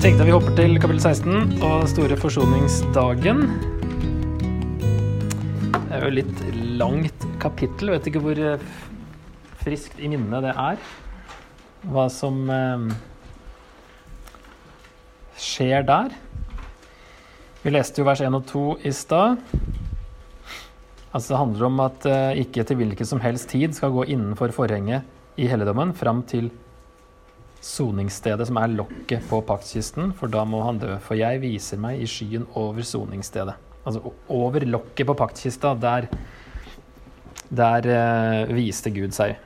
[0.00, 3.42] Tenkte jeg vi hopper til kapittel 16 og store forsoningsdagen.
[5.74, 6.40] Det er jo litt
[6.80, 7.92] langt kapittel.
[7.92, 8.64] Vet ikke hvor eh,
[9.60, 10.80] friskt i minnet det er.
[11.92, 12.86] Hva som eh,
[15.36, 16.16] skjer der.
[17.60, 19.36] Vi leste jo vers 1 og 2 i stad.
[21.12, 24.56] Altså Det handler om at eh, ikke til hvilken som helst tid skal gå innenfor
[24.62, 26.48] forhenget i helligdommen fram til
[27.60, 30.94] soningsstedet som er lokket på paktskisten, for da må han dø.
[31.04, 33.56] For jeg viser meg i skyen over soningsstedet.
[33.84, 36.08] Altså over lokket på paktkista, der,
[37.48, 39.38] der eh, viste Gud seg.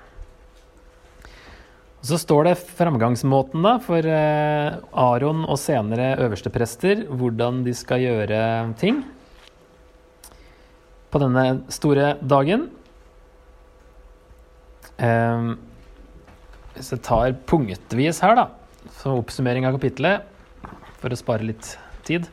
[2.05, 8.41] Så står det framgangsmåten da, for eh, Aron og senere øversteprester, hvordan de skal gjøre
[8.81, 9.03] ting
[11.14, 12.66] på denne store dagen.
[14.98, 15.55] Eh,
[16.75, 18.48] hvis jeg tar punktvis her, da,
[19.00, 20.27] som oppsummering av kapittelet,
[21.00, 21.75] for å spare litt
[22.06, 22.28] tid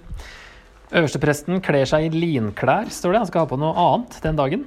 [0.92, 3.20] Øverstepresten kler seg i linklær, står det.
[3.22, 4.66] Han skal ha på noe annet den dagen.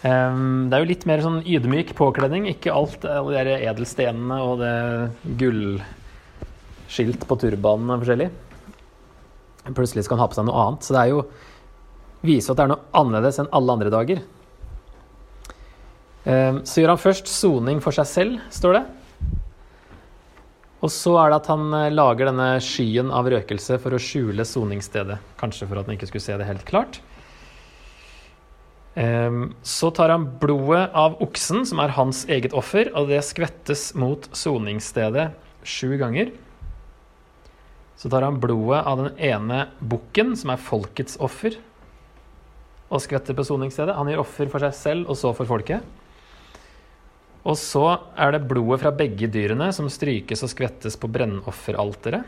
[0.00, 2.46] Um, det er jo litt mer sånn ydmyk påkledning.
[2.48, 4.72] Ikke alt alle de edelstenene og det
[5.42, 8.30] gullskilt på turbanen og forskjellig.
[9.76, 10.88] Plutselig skal han ha på seg noe annet.
[10.88, 11.20] Så det er jo
[12.24, 14.24] viser at det er noe annerledes enn alle andre dager.
[16.24, 18.84] Ehm, så gjør han først soning for seg selv, står det.
[20.84, 24.46] Og så er det at han eh, lager denne skyen av røkelse for å skjule
[24.48, 25.18] soningsstedet.
[25.40, 27.00] Kanskje for at han ikke skulle se det helt klart.
[29.00, 33.90] Ehm, så tar han blodet av oksen, som er hans eget offer, og det skvettes
[33.98, 35.28] mot soningsstedet
[35.64, 36.32] sju ganger.
[38.00, 41.58] Så tar han blodet av den ene bukken, som er folkets offer,
[42.88, 43.96] og skvetter på soningsstedet.
[43.96, 45.84] Han gjør offer for seg selv og så for folket.
[47.44, 47.84] Og så
[48.16, 52.24] er det blodet fra begge dyrene som strykes og skvettes på brennofferalteret.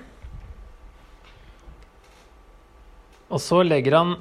[3.26, 4.16] Og så legger han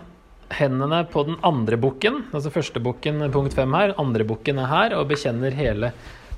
[0.55, 4.95] hendene på den andre bukken, altså første bukken punkt fem her, andre bukken er her,
[4.97, 5.91] og bekjenner hele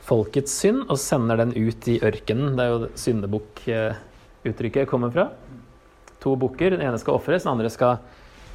[0.07, 2.55] folkets synd og sender den ut i ørkenen.
[2.57, 5.27] Det er jo syndebukk-uttrykket kommer fra.
[6.23, 6.73] To bukker.
[6.73, 7.99] Den ene skal ofres, den andre skal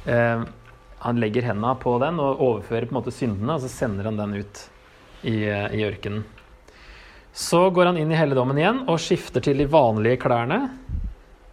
[0.09, 0.43] eh,
[1.03, 4.19] Han legger hendene på den og overfører på en måte syndene, og så sender han
[4.19, 4.65] den ut
[5.23, 6.23] i, i ørkenen.
[7.33, 10.59] Så går han inn i helligdommen igjen og skifter til de vanlige klærne.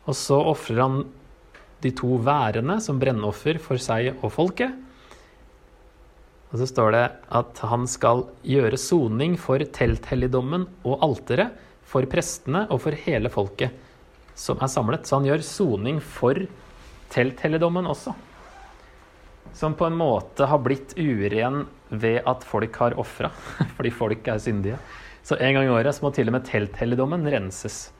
[0.04, 1.00] Og så ofrer han
[1.80, 4.74] de to værene som brennoffer for seg og folket.
[6.50, 7.04] Og så står det
[7.40, 11.54] at han skal gjøre soning for telthelligdommen og alteret,
[11.90, 13.72] for prestene og for hele folket
[14.38, 15.08] som er samlet.
[15.08, 16.38] Så han gjør soning for
[17.10, 18.14] telthelligdommen også
[19.56, 23.30] som på en måte har blitt uren ved at folk har ofra,
[23.76, 24.78] fordi folk er syndige.
[25.26, 27.90] Så en gang i året så må til og med telthelligdommen renses.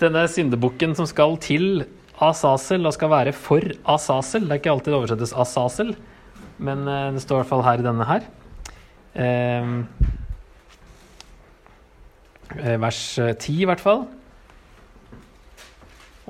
[0.00, 1.84] Denne syndebukken som skal til
[2.20, 5.94] Asasel og skal være for Asasel Det er ikke alltid det oversettes Asasel,
[6.60, 8.26] men eh, det står i hvert fall her i denne her.
[9.20, 9.78] Ehm,
[12.56, 14.04] eh, vers 10 i hvert fall.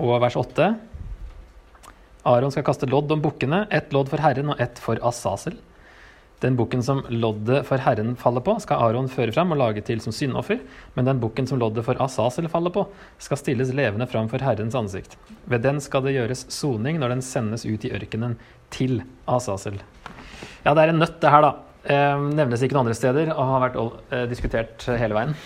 [0.00, 0.71] Og vers 8.
[2.28, 5.56] Aron skal kaste lodd om bukkene, ett lodd for Herren og ett for Asasel.
[6.41, 10.00] Den bukken som loddet for Herren faller på, skal Aron føre fram og lage til
[10.00, 10.60] som syndoffer,
[10.97, 12.86] men den bukken som loddet for Asasel faller på,
[13.20, 15.19] skal stilles levende fram for Herrens ansikt.
[15.48, 18.38] Ved den skal det gjøres soning når den sendes ut i ørkenen
[18.72, 19.76] til Asasel.
[20.64, 21.53] Ja, det er en nøtt, det her, da.
[21.80, 23.78] Eh, nevnes ikke noen andre steder og har vært
[24.12, 25.36] eh, diskutert hele veien.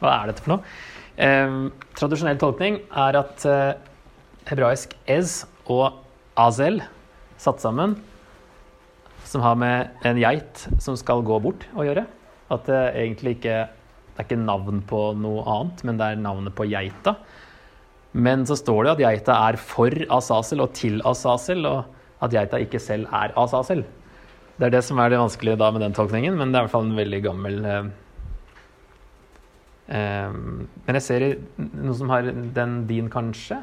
[0.00, 0.76] Hva er dette for noe?
[1.16, 1.58] Eh,
[1.96, 3.74] tradisjonell tolkning er at eh,
[4.48, 6.01] hebraisk ez og
[6.38, 6.80] Azel
[7.40, 7.96] satt sammen,
[9.28, 12.06] som har med en geit som skal gå bort å gjøre.
[12.52, 13.62] At det egentlig ikke
[14.12, 17.14] det er ikke navn på noe annet, men det er navnet på geita.
[18.12, 21.86] Men så står det at geita er for Asasel og til Asasel, og
[22.22, 23.86] at geita ikke selv er Asasel.
[24.58, 26.68] Det er det som er det vanskelige da med den tolkningen, men det er i
[26.68, 27.88] hvert fall en veldig gammel eh,
[29.96, 31.26] eh, Men jeg ser
[31.56, 33.62] noe som har den din, kanskje.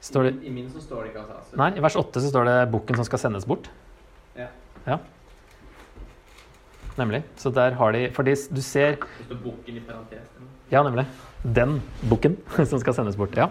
[0.00, 1.56] Står det, I min så står det ikke altså.
[1.60, 3.68] Nei, i vers 8 så står det bukken som skal sendes bort.
[4.38, 4.46] Ja.
[4.86, 4.96] ja.
[6.96, 7.22] Nemlig.
[7.40, 10.30] Så der har de Fordi du ser Det står bukken i parentes.
[10.70, 11.04] Ja, nemlig.
[11.42, 12.38] Den bukken
[12.70, 13.36] som skal sendes bort.
[13.36, 13.50] Ja.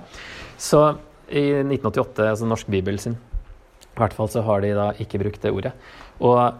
[0.58, 0.98] Så
[1.30, 3.14] i 1988, altså Norsk Bibel sin,
[3.86, 5.76] i hvert fall så har de da ikke brukt det ordet.
[6.18, 6.58] Og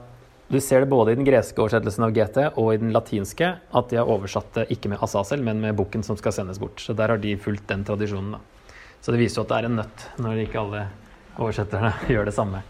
[0.50, 3.90] du ser det både i den greske oversettelsen av GT og i den latinske at
[3.90, 6.82] de har oversatt det ikke med Asasel, men med bukken som skal sendes bort.
[6.82, 8.59] Så der har de fulgt den tradisjonen, da.
[9.00, 10.86] Så det viser jo at det er en nøtt når ikke alle
[11.40, 12.64] oversetterne gjør det samme.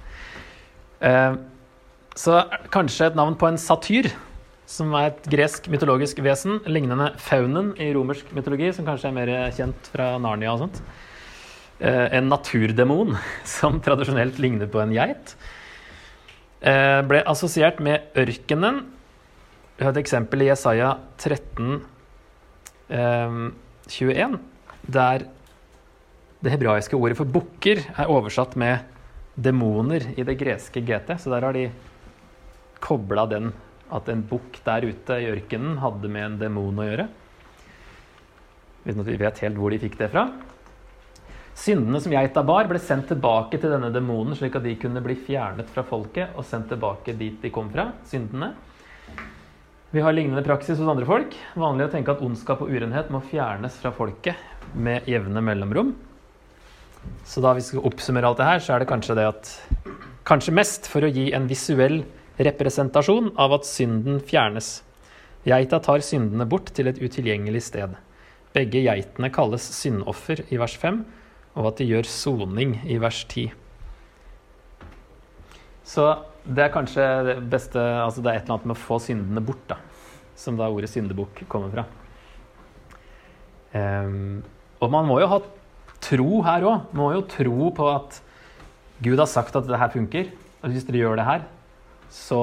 [1.02, 1.38] Eh,
[2.20, 2.42] så
[2.74, 4.12] kanskje et navn på en satyr,
[4.70, 9.32] som er et gresk mytologisk vesen, lignende faunen i romersk mytologi, som kanskje er mer
[9.56, 10.82] kjent fra Narnia og sånt.
[11.80, 13.16] Eh, en naturdemon
[13.58, 15.34] som tradisjonelt ligner på en geit.
[16.60, 18.84] Eh, ble assosiert med ørkenen.
[19.80, 20.92] Vi har et eksempel i Jesaja
[21.24, 21.80] 13,
[22.92, 23.38] eh,
[23.88, 24.40] 21,
[24.92, 25.30] der
[26.40, 28.86] det hebraiske ordet for bukker er oversatt med
[29.36, 31.16] demoner i det greske GT.
[31.20, 31.68] Så der har de
[32.80, 33.52] kobla den
[33.92, 37.10] at en bukk der ute i ørkenen hadde med en demon å gjøre.
[38.86, 40.30] Uten at vi vet helt hvor de fikk det fra.
[41.60, 45.18] Syndene som geita bar, ble sendt tilbake til denne demonen, slik at de kunne bli
[45.20, 48.54] fjernet fra folket og sendt tilbake dit de kom fra, syndene.
[49.92, 51.36] Vi har lignende praksis hos andre folk.
[51.60, 54.40] Vanlig å tenke at ondskap og urenhet må fjernes fra folket
[54.78, 55.92] med jevne mellomrom.
[57.30, 59.54] Så da vi skal oppsummere alt det her, så er det kanskje det at
[60.30, 62.04] Kanskje mest for å gi en visuell
[62.38, 64.84] representasjon av at synden fjernes.
[65.48, 67.96] Geita tar syndene bort til et utilgjengelig sted.
[68.54, 71.02] Begge geitene kalles syndoffer i vers 5,
[71.58, 73.50] og at de gjør soning i vers 10.
[75.90, 76.06] Så
[76.46, 79.42] det er kanskje det beste Altså det er et eller annet med å få syndene
[79.42, 79.80] bort, da.
[80.38, 81.90] Som da ordet syndebukk kommer fra.
[83.74, 84.44] Um,
[84.82, 85.42] og man må jo ha
[86.04, 86.92] tro her òg.
[86.94, 88.22] Man må jo tro på at
[89.04, 90.32] Gud har sagt at det her funker.
[90.60, 91.44] Og hvis dere gjør det her,
[92.12, 92.40] så,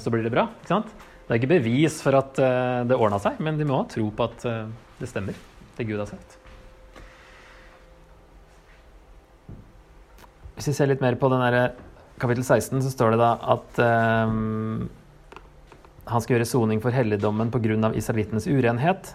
[0.00, 0.46] så blir det bra.
[0.62, 0.92] ikke sant?
[1.26, 4.08] Det er ikke bevis for at uh, det ordna seg, men de må ha tro
[4.12, 5.36] på at uh, det stemmer,
[5.78, 6.38] det Gud har sagt.
[10.56, 11.72] Hvis vi ser litt mer på den der,
[12.22, 13.80] kapittel 16, så står det da at
[14.28, 14.84] um,
[16.06, 17.92] han skal gjøre soning for helligdommen pga.
[17.96, 19.14] israelittenes urenhet,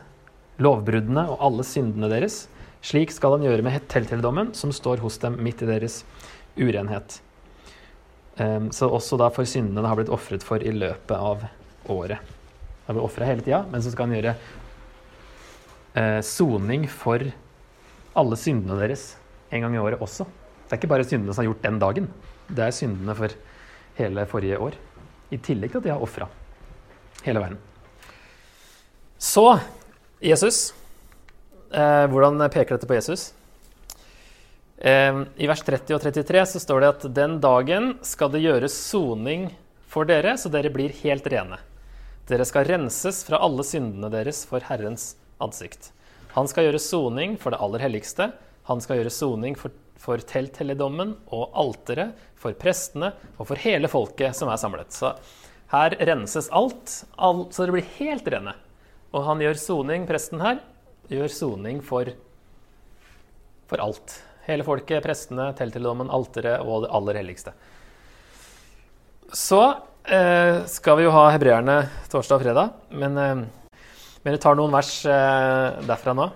[0.63, 2.47] lovbruddene og alle syndene deres.
[2.85, 6.01] Slik skal han gjøre med telthelligdommen, som står hos dem midt i deres
[6.57, 7.19] urenhet.
[8.37, 11.47] Um, så også da for syndene det har blitt ofret for i løpet av
[11.89, 12.21] året.
[12.85, 14.35] Det blitt ofra hele tida, men så skal han gjøre
[15.97, 17.25] uh, soning for
[18.17, 19.09] alle syndene deres
[19.51, 20.27] en gang i året også.
[20.67, 22.09] Det er ikke bare syndene som har gjort den dagen.
[22.47, 23.33] Det er syndene for
[23.97, 24.77] hele forrige år.
[25.31, 26.27] I tillegg til at de har ofra
[27.25, 27.59] hele verden.
[29.17, 29.59] Så
[30.23, 30.73] Jesus.
[31.71, 33.31] Eh, hvordan peker dette på Jesus?
[34.77, 38.75] Eh, I vers 30 og 33 så står det at den dagen skal det gjøres
[38.77, 39.49] soning
[39.87, 41.59] for dere, så dere blir helt rene.
[42.27, 45.91] Dere skal renses fra alle syndene deres for Herrens ansikt.
[46.35, 48.31] Han skal gjøre soning for det aller helligste.
[48.67, 49.71] Han skal gjøre soning for
[50.01, 54.93] for telthelligdommen og alteret, for prestene og for hele folket som er samlet.
[54.93, 55.13] Så
[55.73, 58.53] her renses alt, alt så dere blir helt rene.
[59.15, 60.61] Og han gjør soning, presten her,
[61.11, 62.09] gjør soning for,
[63.69, 64.17] for alt.
[64.47, 67.53] Hele folket, prestene, telthelligdommen, alteret og det aller helligste.
[69.35, 69.61] Så
[70.07, 71.81] eh, skal vi jo ha hebreerne
[72.11, 73.41] torsdag og fredag, men, eh,
[74.23, 76.29] men vi tar noen vers eh, derfra nå.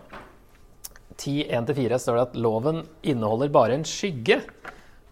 [1.21, 4.41] 10.1-4 står det at loven inneholder bare en skygge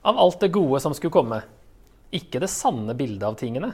[0.03, 1.43] av alt det gode som skulle komme,
[2.15, 3.73] ikke det sanne bildet av tingene.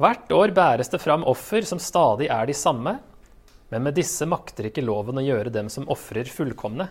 [0.00, 2.96] Hvert år bæres det fram offer som stadig er de samme,
[3.72, 6.90] men med disse makter ikke loven å gjøre dem som ofrer, fullkomne.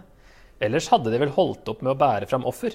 [0.62, 2.74] Ellers hadde de vel holdt opp med å bære fram offer.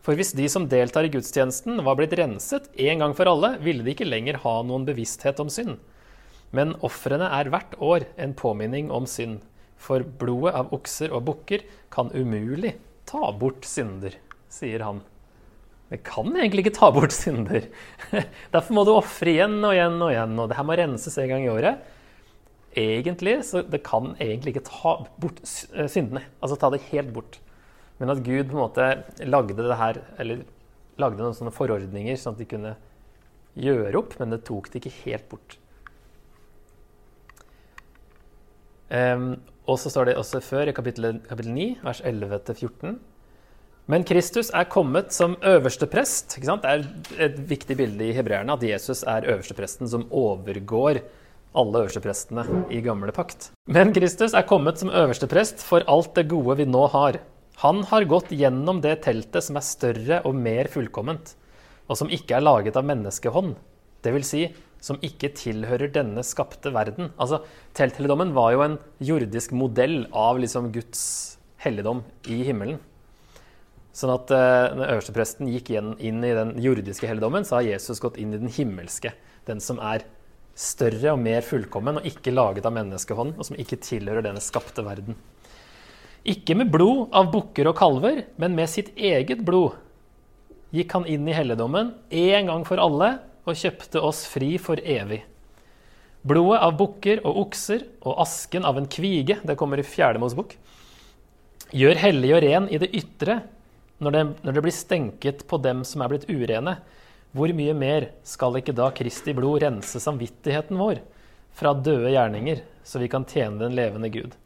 [0.00, 3.84] For hvis de som deltar i gudstjenesten, var blitt renset en gang for alle, ville
[3.84, 5.76] de ikke lenger ha noen bevissthet om synd.
[6.56, 9.42] Men ofrene er hvert år en påminning om synd.
[9.76, 14.14] For blodet av okser og bukker kan umulig ta bort synder,
[14.48, 15.02] sier han.
[15.90, 17.68] Det kan egentlig ikke ta bort synder.
[18.54, 20.38] Derfor må du ofre igjen og igjen og igjen.
[20.40, 21.92] Og det her må renses en gang i året.
[22.76, 25.40] Egentlig, så Det kan egentlig ikke ta bort
[25.74, 26.24] eh, syndene.
[26.42, 27.40] Altså ta det helt bort.
[27.98, 28.88] Men at Gud på en måte
[29.24, 30.44] lagde det her, eller
[31.00, 32.74] lagde noen sånne forordninger sånn at de kunne
[33.56, 35.56] gjøre opp, men det tok det ikke helt bort.
[38.92, 42.98] Um, og så står det også før, i kapittel, kapittel 9, vers 11-14.
[43.90, 46.36] Men Kristus er kommet som øverste prest.
[46.42, 46.86] Det er
[47.22, 51.00] et viktig bilde i hebreerne at Jesus er øverstepresten som overgår
[51.58, 53.50] alle øversteprestene i gamle pakt.
[53.72, 57.20] Men Kristus er kommet som øversteprest for alt det gode vi nå har.
[57.64, 61.32] Han har gått gjennom det teltet som er større og mer fullkomment,
[61.88, 63.56] og som ikke er laget av menneskehånd.
[64.06, 64.44] Vil si
[64.86, 67.10] som ikke tilhører denne skapte verden.
[67.18, 67.40] Altså,
[67.74, 71.02] Telthelligdommen var jo en jordisk modell av liksom Guds
[71.64, 72.78] helligdom i himmelen.
[73.96, 78.34] Sånn at uh, øverstepresten gikk inn i den jordiske helligdommen, så har Jesus gått inn
[78.36, 79.14] i den himmelske.
[79.48, 80.04] Den som er
[80.56, 84.84] større og mer fullkommen og ikke laget av menneskehånd, og som ikke tilhører denne skapte
[84.86, 85.18] verden.
[86.26, 89.76] Ikke med blod av bukker og kalver, men med sitt eget blod
[90.74, 93.12] gikk han inn i helligdommen en gang for alle
[93.46, 95.22] og kjøpte oss fri for evig.
[96.26, 100.56] Blodet av bukker og okser og asken av en kvige, det kommer i fjerde Mosebok,
[101.70, 103.40] gjør hellig og ren i det ytre
[104.02, 106.76] når det, når det blir stenket på dem som er blitt urene.
[107.36, 111.02] Hvor mye mer skal ikke da Kristi blod rense samvittigheten vår
[111.56, 114.36] fra døde gjerninger, så vi kan tjene den levende Gud?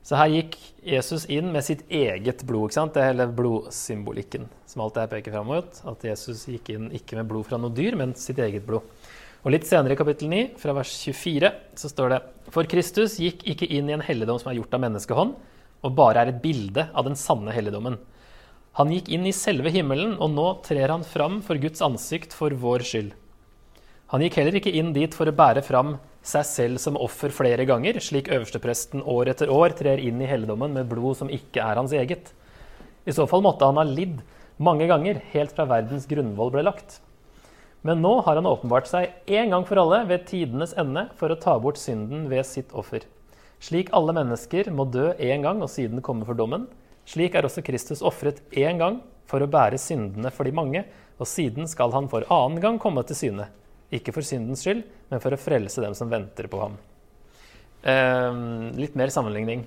[0.00, 2.70] Så her gikk Jesus inn med sitt eget blod.
[2.70, 2.94] ikke sant?
[2.94, 5.80] Det er hele blodsymbolikken som alt det her peker fram mot.
[5.92, 8.86] At Jesus gikk inn ikke med blod fra noe dyr, men sitt eget blod.
[9.44, 13.44] Og Litt senere i kapittel 9, fra vers 24, så står det For Kristus gikk
[13.48, 15.36] ikke inn i en helligdom som er gjort av menneskehånd,
[15.80, 18.00] og bare er et bilde av den sanne helligdommen.
[18.78, 22.54] Han gikk inn i selve himmelen, og nå trer han fram for Guds ansikt for
[22.54, 23.10] vår skyld.
[24.14, 25.96] Han gikk heller ikke inn dit for å bære fram
[26.26, 30.74] seg selv som offer flere ganger, slik øverstepresten år etter år trer inn i helligdommen
[30.76, 32.32] med blod som ikke er hans eget.
[33.06, 34.20] I så fall måtte han ha lidd
[34.60, 36.98] mange ganger, helt fra verdens grunnvoll ble lagt.
[37.86, 41.38] Men nå har han åpenbart seg en gang for alle ved tidenes ende for å
[41.40, 43.06] ta bort synden ved sitt offer.
[43.60, 46.68] Slik alle mennesker må dø én gang og siden komme for dommen,
[47.10, 49.00] slik er også Kristus ofret én gang
[49.30, 50.84] for å bære syndene for de mange,
[51.20, 53.50] og siden skal han for annen gang komme til syne
[53.94, 56.78] ikke for syndens skyld, men for å frelse dem som venter på ham.
[57.82, 58.40] Eh,
[58.78, 59.64] litt mer sammenligning.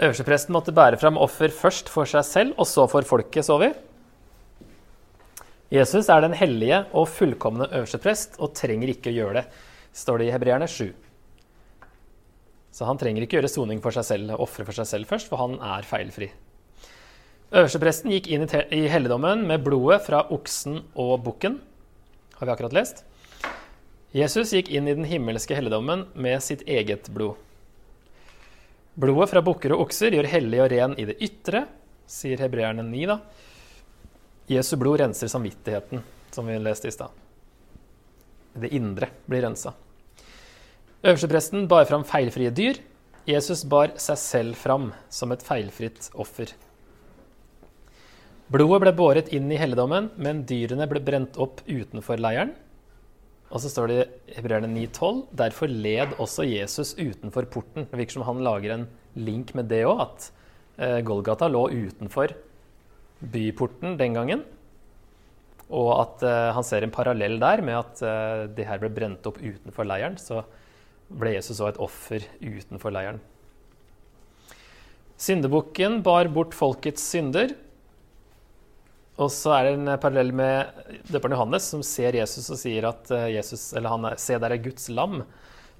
[0.00, 3.72] Øverstepresten måtte bære fram offer først for seg selv, og så for folket, så vi.
[5.70, 9.44] Jesus er den hellige og fullkomne øversteprest og trenger ikke å gjøre det,
[9.94, 10.88] står det i Hebreerne 7.
[12.70, 15.42] Så han trenger ikke gjøre soning for seg selv ofre for seg selv først, for
[15.42, 16.30] han er feilfri.
[17.50, 21.58] Øverstepresten gikk inn i helligdommen med blodet fra oksen og bukken
[22.38, 23.02] har vi akkurat lest.
[24.14, 27.34] Jesus gikk inn i den himmelske helligdommen med sitt eget blod.
[28.94, 31.64] Blodet fra bukker og okser gjør hellig og ren i det ytre,
[32.10, 33.02] sier hebreerne 9.
[33.10, 33.18] da.
[34.50, 37.10] Jesu blod renser samvittigheten, som vi leste i stad.
[38.54, 39.74] Det indre blir rensa.
[41.00, 42.76] Øverstepresten bar fram feilfrie dyr.
[43.24, 46.52] Jesus bar seg selv fram som et feilfritt offer.
[48.52, 52.52] Blodet ble båret inn i helligdommen, men dyrene ble brent opp utenfor leiren.
[53.48, 57.88] Og så står det i Hebreerne 9,12.: Derfor led også Jesus utenfor porten.
[57.88, 60.30] Det virker som han lager en link med det òg, at
[60.76, 62.36] eh, Golgata lå utenfor
[63.24, 64.44] byporten den gangen.
[65.70, 69.26] Og at eh, han ser en parallell der med at eh, de her ble brent
[69.30, 70.20] opp utenfor leiren.
[70.20, 70.44] Så
[71.10, 73.18] ble Jesus òg et offer utenfor leiren.
[75.20, 77.52] Syndebukken bar bort folkets synder.
[79.20, 83.10] Og så er det en parallell med døperen Johannes, som ser Jesus og sier at
[83.12, 85.20] eh, Jesus, eller han se der er Guds lam.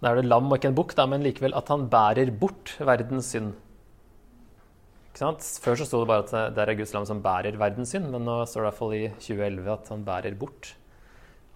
[0.00, 3.32] Da er det lam og ikke en bukk, men likevel at han bærer bort verdens
[3.32, 3.54] synd.
[5.20, 8.12] Før så sto det bare at det der er Guds lam som bærer verdens synd,
[8.12, 10.74] men nå står det i hvert fall i 2011 at han bærer bort.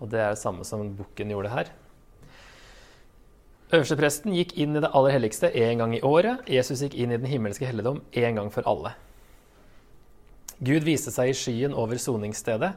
[0.00, 1.71] Og det er det samme som bukken gjorde her.
[3.75, 6.45] Øverstepresten gikk inn i det aller helligste én gang i året.
[6.50, 8.93] Jesus gikk inn i den himmelske helligdom én gang for alle.
[10.62, 12.71] Gud viste seg i skyen over soningsstedet,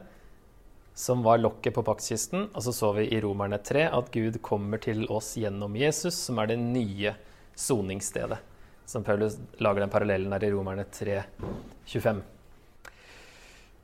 [0.98, 2.48] som var lokket på paktkisten.
[2.50, 6.40] Og så så vi i Romerne 3 at Gud kommer til oss gjennom Jesus, som
[6.42, 7.14] er det nye
[7.54, 8.40] soningsstedet.
[8.88, 11.20] Som Paulus lager den parallellen der i Romerne 3,
[11.92, 12.24] 25.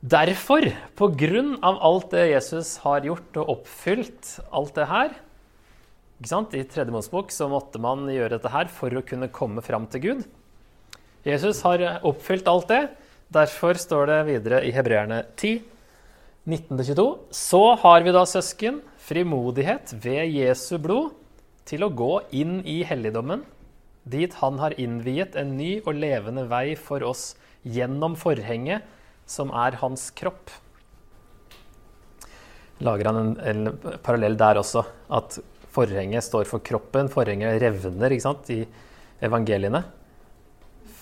[0.05, 0.67] Derfor,
[0.99, 5.15] på grunn av alt det Jesus har gjort og oppfylt, alt det her
[6.23, 10.01] I tredje Mosebok så måtte man gjøre dette her for å kunne komme fram til
[10.01, 10.21] Gud.
[11.27, 12.83] Jesus har oppfylt alt det.
[13.35, 15.59] Derfor står det videre i Hebreerne 10,
[16.47, 17.05] 19-22.
[17.35, 21.11] Så har vi da, søsken, frimodighet ved Jesu blod
[21.67, 23.43] til å gå inn i helligdommen,
[24.05, 27.33] dit han har innviet en ny og levende vei for oss
[27.65, 28.85] gjennom forhenget,
[29.25, 30.53] som er hans kropp.
[32.85, 35.39] Lager han en, en parallell der også, at
[35.75, 37.11] forhenget står for kroppen.
[37.11, 38.63] Forhenget revner ikke sant, i
[39.23, 39.83] evangeliene.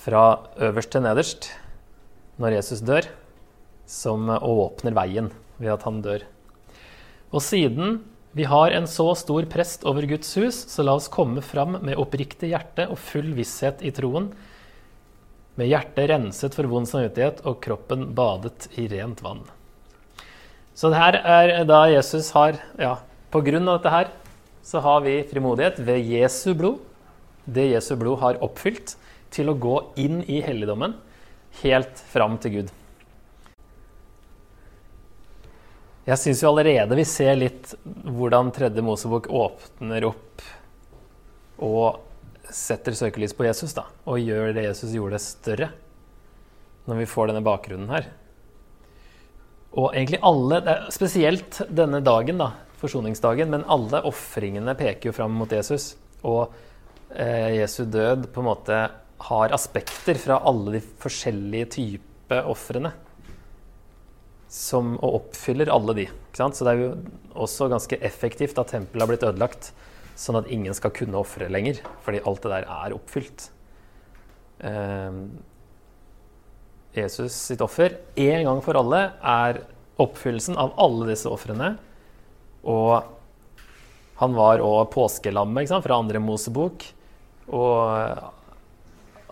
[0.04, 0.26] Fra
[0.60, 1.52] øverst til nederst
[2.42, 3.08] når Jesus dør,
[3.88, 6.26] som åpner veien ved at han dør.
[7.34, 8.02] Og siden
[8.34, 12.00] vi har en så stor prest over Guds hus, så la oss komme fram med
[12.02, 14.32] oppriktig hjerte og full visshet i troen,
[15.54, 19.44] med hjertet renset for vond samvittighet og kroppen badet i rent vann.
[20.74, 22.96] Så det her er da Jesus har Ja,
[23.30, 24.10] på grunn av dette her
[24.64, 26.80] så har vi frimodighet ved Jesu blod,
[27.46, 28.96] det Jesu blod har oppfylt,
[29.34, 30.94] til å gå inn i helligdommen
[31.64, 32.72] helt fram til Gud.
[36.04, 40.44] Jeg syns jo allerede vi ser litt hvordan tredje Mosebok åpner opp
[41.64, 42.02] og
[42.54, 45.70] setter søkelys på Jesus, da, og gjør det Jesus gjorde, større.
[46.86, 48.10] Når vi får denne bakgrunnen her.
[49.74, 50.60] Og egentlig alle,
[50.94, 52.52] spesielt denne dagen, da,
[52.84, 55.94] forsoningsdagen, men alle ofringene peker jo fram mot Jesus.
[56.28, 56.54] Og
[57.16, 58.82] eh, Jesu død på en måte
[59.30, 62.94] har aspekter fra alle de forskjellige typer ofrene.
[64.84, 66.06] Og oppfyller alle de.
[66.36, 66.92] Så det er jo
[67.46, 69.72] også ganske effektivt at tempelet har blitt ødelagt,
[70.20, 73.48] sånn at ingen skal kunne ofre lenger, fordi alt det der er oppfylt.
[74.62, 75.18] Eh,
[76.94, 79.64] Jesus sitt offer én gang for alle er
[80.02, 81.74] oppfyllelsen av alle disse ofrene.
[82.70, 83.04] Og
[84.22, 86.86] han var òg påskelammet fra andre Mosebok.
[87.54, 88.32] Og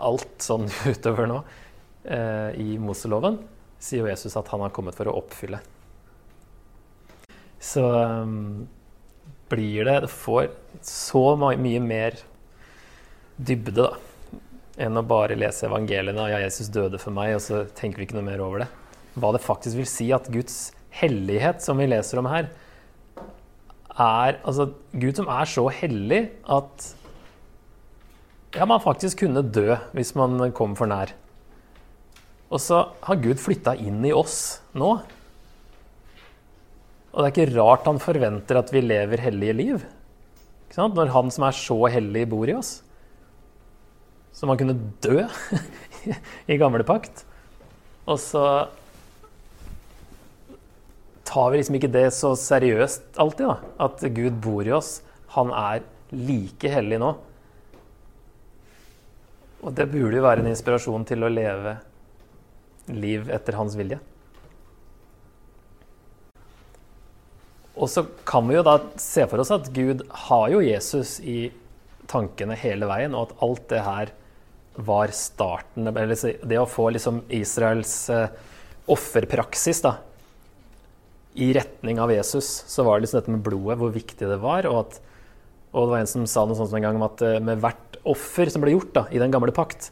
[0.01, 1.41] alt sånn utover nå
[2.03, 3.39] eh, i Moseloven
[3.81, 5.61] sier jo Jesus at han har kommet for å oppfylle.
[7.61, 8.67] Så um,
[9.49, 10.49] blir det Det får
[10.85, 12.17] så mye mer
[13.41, 14.41] dybde, da,
[14.81, 18.07] enn å bare lese evangeliene og ja, Jesus døde for meg, og så tenker vi
[18.07, 18.69] ikke noe mer over det.
[19.17, 22.49] Hva det faktisk vil si at Guds hellighet, som vi leser om her,
[24.01, 26.91] er Altså Gud som er så hellig at
[28.51, 31.13] ja, man faktisk kunne dø hvis man kom for nær.
[32.51, 34.91] Og så har Gud flytta inn i oss nå.
[37.11, 39.85] Og det er ikke rart han forventer at vi lever hellige liv.
[40.75, 42.79] Når han som er så hellig, bor i oss.
[44.31, 45.23] Så man kunne dø
[46.51, 47.25] i gamle pakt.
[48.07, 48.43] Og så
[51.31, 53.73] tar vi liksom ikke det så seriøst alltid, da.
[53.87, 54.99] At Gud bor i oss.
[55.37, 57.13] Han er like hellig nå.
[59.61, 61.77] Og det burde jo være en inspirasjon til å leve
[62.91, 63.99] liv etter hans vilje.
[67.81, 71.45] Og så kan vi jo da se for oss at Gud har jo Jesus i
[72.11, 74.11] tankene hele veien, og at alt det her
[74.75, 78.27] var starten det å få liksom Israels eh,
[78.91, 79.95] offerpraksis da,
[81.33, 84.67] i retning av Jesus, så var det liksom dette med blodet, hvor viktig det var.
[84.69, 84.99] Og, at,
[85.71, 87.99] og det var en som sa noe sånt en gang om at eh, med hvert
[88.11, 89.91] offer som ble gjort da, i den gamle pakt,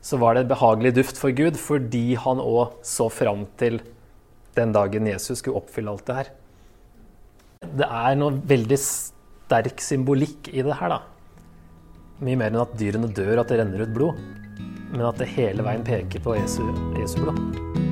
[0.00, 3.80] så var det et behagelig duft for Gud fordi han òg så fram til
[4.58, 6.32] den dagen Jesus skulle oppfylle alt det her.
[7.82, 11.00] Det er noe veldig sterk symbolikk i det her, da.
[12.22, 14.22] Mye mer enn at dyrene dør, at det renner ut blod.
[14.94, 16.64] Men at det hele veien peker på Jesu,
[16.98, 17.87] Jesu blod.